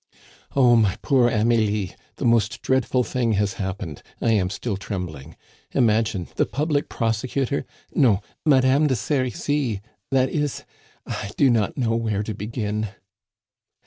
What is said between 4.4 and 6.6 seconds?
still trembling. Imagine, the